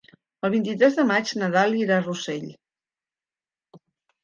El 0.47 0.51
vint-i-tres 0.53 0.97
de 0.99 1.05
maig 1.09 1.33
na 1.43 1.51
Dàlia 1.57 1.83
irà 1.85 1.99
a 1.99 2.05
Rossell. 2.07 2.49